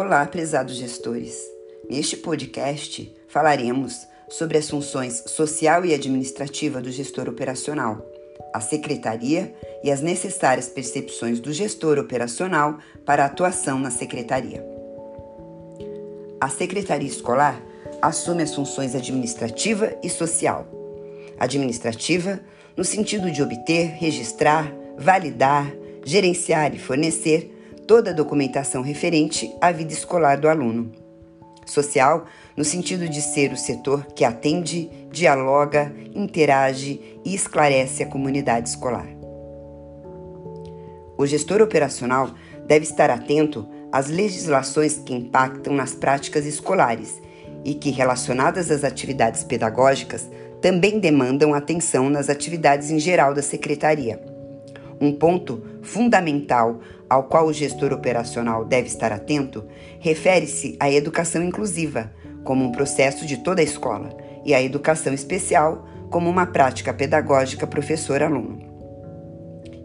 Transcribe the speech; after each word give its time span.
Olá, 0.00 0.24
prezados 0.26 0.76
gestores. 0.76 1.36
Neste 1.90 2.16
podcast 2.16 3.12
falaremos 3.26 4.06
sobre 4.28 4.56
as 4.56 4.70
funções 4.70 5.24
social 5.26 5.84
e 5.84 5.92
administrativa 5.92 6.80
do 6.80 6.88
gestor 6.88 7.28
operacional, 7.28 8.06
a 8.54 8.60
secretaria 8.60 9.52
e 9.82 9.90
as 9.90 10.00
necessárias 10.00 10.68
percepções 10.68 11.40
do 11.40 11.52
gestor 11.52 11.98
operacional 11.98 12.78
para 13.04 13.24
a 13.24 13.26
atuação 13.26 13.80
na 13.80 13.90
secretaria. 13.90 14.64
A 16.40 16.48
secretaria 16.48 17.08
escolar 17.08 17.60
assume 18.00 18.44
as 18.44 18.54
funções 18.54 18.94
administrativa 18.94 19.98
e 20.00 20.08
social. 20.08 20.64
Administrativa, 21.40 22.38
no 22.76 22.84
sentido 22.84 23.32
de 23.32 23.42
obter, 23.42 23.96
registrar, 23.96 24.72
validar, 24.96 25.68
gerenciar 26.04 26.72
e 26.72 26.78
fornecer 26.78 27.57
toda 27.88 28.10
a 28.10 28.14
documentação 28.14 28.82
referente 28.82 29.50
à 29.62 29.72
vida 29.72 29.94
escolar 29.94 30.38
do 30.38 30.46
aluno. 30.46 30.92
Social, 31.64 32.26
no 32.54 32.62
sentido 32.62 33.08
de 33.08 33.22
ser 33.22 33.50
o 33.50 33.56
setor 33.56 34.06
que 34.14 34.26
atende, 34.26 34.90
dialoga, 35.10 35.90
interage 36.14 37.00
e 37.24 37.34
esclarece 37.34 38.02
a 38.02 38.06
comunidade 38.06 38.68
escolar. 38.68 39.08
O 41.16 41.26
gestor 41.26 41.62
operacional 41.62 42.30
deve 42.66 42.84
estar 42.84 43.10
atento 43.10 43.66
às 43.90 44.08
legislações 44.08 44.98
que 44.98 45.14
impactam 45.14 45.72
nas 45.72 45.94
práticas 45.94 46.44
escolares 46.44 47.22
e 47.64 47.72
que, 47.72 47.90
relacionadas 47.90 48.70
às 48.70 48.84
atividades 48.84 49.44
pedagógicas, 49.44 50.28
também 50.60 50.98
demandam 50.98 51.54
atenção 51.54 52.10
nas 52.10 52.28
atividades 52.28 52.90
em 52.90 52.98
geral 52.98 53.32
da 53.32 53.42
secretaria. 53.42 54.27
Um 55.00 55.12
ponto 55.12 55.62
fundamental 55.82 56.80
ao 57.08 57.24
qual 57.24 57.46
o 57.46 57.52
gestor 57.52 57.92
operacional 57.92 58.64
deve 58.64 58.88
estar 58.88 59.12
atento 59.12 59.64
refere-se 60.00 60.76
à 60.80 60.90
educação 60.90 61.42
inclusiva, 61.42 62.12
como 62.44 62.64
um 62.64 62.72
processo 62.72 63.26
de 63.26 63.38
toda 63.38 63.60
a 63.60 63.64
escola, 63.64 64.16
e 64.44 64.54
à 64.54 64.62
educação 64.62 65.12
especial, 65.12 65.86
como 66.10 66.28
uma 66.28 66.46
prática 66.46 66.92
pedagógica 66.92 67.66
professor-aluno. 67.66 68.66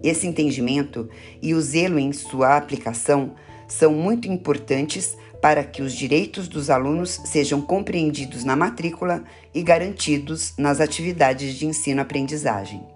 Esse 0.04 0.28
entendimento 0.28 1.10
e 1.42 1.54
o 1.54 1.62
zelo 1.62 2.00
em 2.00 2.12
sua 2.12 2.58
aplicação 2.58 3.32
são 3.68 3.94
muito 3.94 4.28
importantes 4.28 5.18
para 5.42 5.64
que 5.64 5.82
os 5.82 5.94
direitos 5.94 6.48
dos 6.48 6.70
alunos 6.70 7.20
sejam 7.26 7.62
compreendidos 7.62 8.44
na 8.44 8.56
matrícula 8.56 9.24
e 9.54 9.62
garantidos 9.62 10.54
nas 10.58 10.80
atividades 10.80 11.56
de 11.56 11.66
ensino-aprendizagem. 11.66 12.93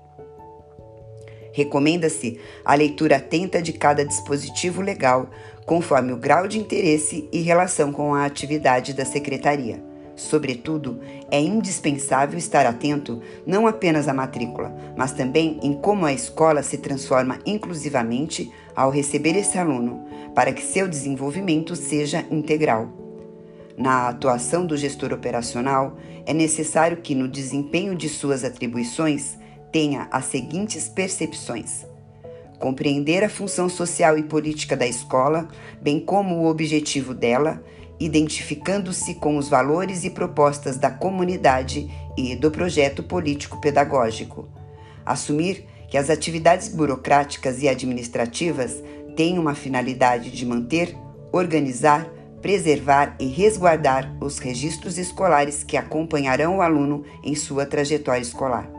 Recomenda-se 1.58 2.39
a 2.63 2.75
leitura 2.75 3.16
atenta 3.16 3.59
de 3.59 3.73
cada 3.73 4.05
dispositivo 4.05 4.80
legal, 4.80 5.27
conforme 5.66 6.14
o 6.14 6.16
grau 6.16 6.47
de 6.47 6.59
interesse 6.59 7.27
e 7.31 7.41
relação 7.41 7.91
com 7.91 8.14
a 8.14 8.25
atividade 8.25 8.94
da 8.94 9.03
secretaria. 9.03 9.83
Sobretudo, 10.16 10.99
é 11.31 11.41
indispensável 11.41 12.38
estar 12.38 12.67
atento 12.67 13.23
não 13.44 13.66
apenas 13.66 14.08
à 14.08 14.14
matrícula, 14.14 14.72
mas 14.95 15.14
também 15.14 15.59
em 15.64 15.73
como 15.73 16.05
a 16.05 16.14
escola 16.14 16.61
se 16.61 16.77
transforma 16.77 17.39
inclusivamente 17.44 18.52
ao 18.75 18.92
receber 18.92 19.36
esse 19.36 19.58
aluno, 19.58 20.05
para 20.36 20.53
que 20.53 20.61
seu 20.61 20.88
desenvolvimento 20.88 21.75
seja 21.75 22.23
integral. 22.30 22.88
Na 23.75 24.09
atuação 24.09 24.64
do 24.64 24.77
gestor 24.77 25.11
operacional, 25.11 25.97
é 26.23 26.36
necessário 26.36 26.97
que, 26.97 27.16
no 27.16 27.27
desempenho 27.27 27.95
de 27.95 28.08
suas 28.08 28.44
atribuições, 28.44 29.39
tenha 29.78 30.08
as 30.09 30.25
seguintes 30.25 30.89
percepções: 30.89 31.86
compreender 32.58 33.23
a 33.23 33.30
função 33.30 33.70
social 33.70 34.17
e 34.17 34.23
política 34.23 34.75
da 34.75 34.88
escola, 34.88 35.47
bem 35.80 36.00
como 36.00 36.38
o 36.38 36.47
objetivo 36.47 37.14
dela, 37.14 37.64
identificando-se 38.00 39.14
com 39.14 39.38
os 39.38 39.48
valores 39.48 40.04
e 40.04 40.10
propostas 40.10 40.77
da 40.77 40.89
comunidade 40.89 41.88
e 42.17 42.36
do 42.36 42.49
projeto 42.49 43.04
político-pedagógico. 43.04 44.49
Assumir 45.05 45.64
que 45.88 45.98
as 45.98 46.09
atividades 46.09 46.70
burocráticas 46.70 47.61
e 47.61 47.70
administrativas 47.70 48.82
têm 49.15 49.38
uma 49.38 49.54
finalidade 49.54 50.32
de 50.32 50.44
manter, 50.44 50.98
organizar, 51.32 52.04
preservar 52.42 53.15
e 53.20 53.27
resguardar 53.27 54.11
os 54.20 54.39
registros 54.39 54.98
escolares 54.98 55.64
que 55.64 55.77
acompanharão 55.77 56.58
o 56.58 56.61
aluno 56.64 57.05
em 57.23 57.36
sua 57.36 57.64
trajetória 57.64 58.23
escolar 58.23 58.77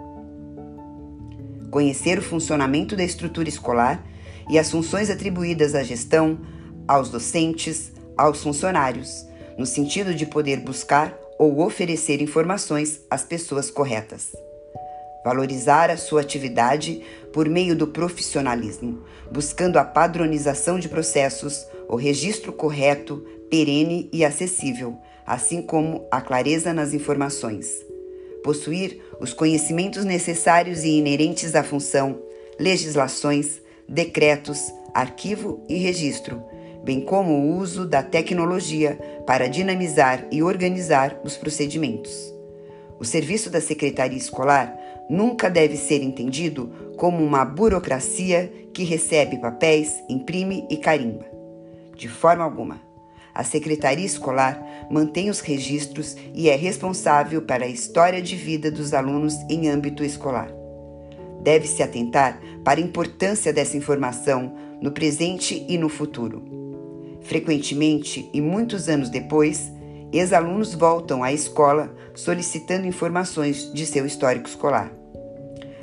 conhecer 1.70 2.18
o 2.18 2.22
funcionamento 2.22 2.96
da 2.96 3.04
estrutura 3.04 3.48
escolar 3.48 4.04
e 4.48 4.58
as 4.58 4.70
funções 4.70 5.10
atribuídas 5.10 5.74
à 5.74 5.82
gestão, 5.82 6.38
aos 6.86 7.10
docentes, 7.10 7.92
aos 8.16 8.42
funcionários, 8.42 9.26
no 9.56 9.66
sentido 9.66 10.14
de 10.14 10.26
poder 10.26 10.60
buscar 10.60 11.16
ou 11.38 11.60
oferecer 11.60 12.22
informações 12.22 13.00
às 13.10 13.22
pessoas 13.22 13.70
corretas. 13.70 14.32
Valorizar 15.24 15.90
a 15.90 15.96
sua 15.96 16.22
atividade 16.22 17.02
por 17.32 17.48
meio 17.48 17.76
do 17.76 17.86
profissionalismo, 17.86 19.04
buscando 19.30 19.78
a 19.78 19.84
padronização 19.84 20.78
de 20.78 20.88
processos, 20.88 21.66
o 21.88 21.96
registro 21.96 22.52
correto, 22.52 23.24
perene 23.50 24.08
e 24.12 24.24
acessível, 24.24 24.96
assim 25.26 25.60
como 25.60 26.06
a 26.10 26.20
clareza 26.20 26.72
nas 26.72 26.94
informações 26.94 27.87
possuir 28.42 29.00
os 29.20 29.32
conhecimentos 29.32 30.04
necessários 30.04 30.84
e 30.84 30.98
inerentes 30.98 31.54
à 31.54 31.62
função, 31.62 32.20
legislações, 32.58 33.60
decretos, 33.88 34.72
arquivo 34.94 35.64
e 35.68 35.76
registro, 35.76 36.42
bem 36.84 37.00
como 37.00 37.32
o 37.32 37.56
uso 37.58 37.86
da 37.86 38.02
tecnologia 38.02 38.98
para 39.26 39.48
dinamizar 39.48 40.26
e 40.30 40.42
organizar 40.42 41.20
os 41.24 41.36
procedimentos. 41.36 42.32
O 42.98 43.04
serviço 43.04 43.50
da 43.50 43.60
secretaria 43.60 44.18
escolar 44.18 44.76
nunca 45.08 45.48
deve 45.48 45.76
ser 45.76 46.02
entendido 46.02 46.72
como 46.96 47.24
uma 47.24 47.44
burocracia 47.44 48.52
que 48.72 48.84
recebe 48.84 49.38
papéis, 49.38 50.02
imprime 50.08 50.66
e 50.68 50.76
carimba. 50.76 51.24
De 51.96 52.08
forma 52.08 52.44
alguma. 52.44 52.87
A 53.38 53.44
secretaria 53.44 54.04
escolar 54.04 54.60
mantém 54.90 55.30
os 55.30 55.38
registros 55.38 56.16
e 56.34 56.50
é 56.50 56.56
responsável 56.56 57.40
para 57.40 57.66
a 57.66 57.68
história 57.68 58.20
de 58.20 58.34
vida 58.34 58.68
dos 58.68 58.92
alunos 58.92 59.32
em 59.48 59.68
âmbito 59.68 60.02
escolar. 60.02 60.50
Deve-se 61.40 61.80
atentar 61.80 62.40
para 62.64 62.80
a 62.80 62.82
importância 62.82 63.52
dessa 63.52 63.76
informação 63.76 64.52
no 64.82 64.90
presente 64.90 65.64
e 65.68 65.78
no 65.78 65.88
futuro. 65.88 66.42
Frequentemente, 67.20 68.28
e 68.34 68.40
muitos 68.40 68.88
anos 68.88 69.08
depois, 69.08 69.70
ex-alunos 70.12 70.74
voltam 70.74 71.22
à 71.22 71.32
escola 71.32 71.94
solicitando 72.16 72.88
informações 72.88 73.72
de 73.72 73.86
seu 73.86 74.04
histórico 74.04 74.48
escolar. 74.48 74.92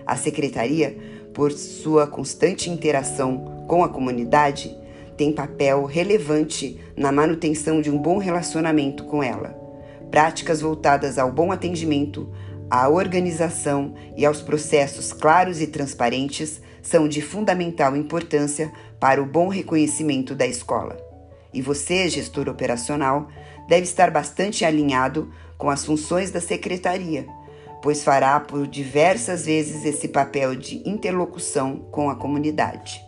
A 0.06 0.18
secretaria, 0.18 0.98
por 1.34 1.54
sua 1.54 2.06
constante 2.06 2.70
interação 2.70 3.64
com 3.66 3.82
a 3.82 3.88
comunidade, 3.88 4.76
tem 5.18 5.32
papel 5.32 5.86
relevante 5.86 6.80
na 6.96 7.12
manutenção 7.12 7.82
de 7.82 7.90
um 7.90 7.98
bom 7.98 8.18
relacionamento 8.18 9.04
com 9.06 9.24
ela. 9.24 9.56
Práticas 10.12 10.62
voltadas 10.62 11.18
ao 11.18 11.32
bom 11.32 11.52
atendimento, 11.52 12.32
à 12.70 12.90
organização 12.90 13.94
e 14.16 14.26
aos 14.26 14.42
processos 14.42 15.14
claros 15.14 15.62
e 15.62 15.68
transparentes 15.68 16.62
são 16.82 17.08
de 17.08 17.22
fundamental 17.22 17.96
importância 17.96 18.72
para 19.00 19.22
o 19.22 19.26
bom 19.26 19.48
reconhecimento 19.48 20.36
da 20.36 20.46
escola. 20.46 20.98
E 21.54 21.62
você, 21.62 22.10
gestor 22.10 22.50
operacional, 22.50 23.30
deve 23.68 23.84
estar 23.84 24.12
bastante 24.12 24.66
alinhado 24.66 25.32
com 25.58 25.70
as 25.70 25.86
funções 25.86 26.32
da 26.32 26.42
secretaria, 26.42 27.26
pois 27.82 28.04
fará 28.04 28.40
por 28.40 28.68
diversas 28.68 29.46
vezes 29.46 29.86
esse 29.86 30.08
papel 30.08 30.56
de 30.56 30.88
interlocução 30.88 31.78
com 31.92 32.10
a 32.10 32.16
comunidade. 32.16 33.05